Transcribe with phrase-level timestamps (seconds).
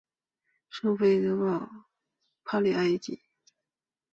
[0.67, 1.69] 圣费利德
[2.43, 2.99] 帕利埃。